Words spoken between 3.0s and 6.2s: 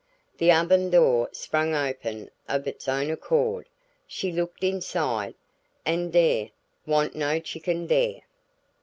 accord; she looked inside, and